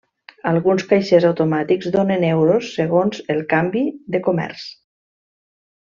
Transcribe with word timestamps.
Alguns 0.51 0.85
caixers 0.93 1.27
automàtics 1.29 1.91
donen 1.97 2.25
euros 2.31 2.71
segons 2.79 3.21
el 3.35 3.45
canvi 3.55 3.85
de 4.17 4.23
comerç. 4.31 4.65